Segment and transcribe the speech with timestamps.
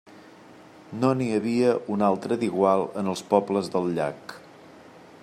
[1.01, 4.39] No n'hi havia un altre d'igual en els pobles del llac.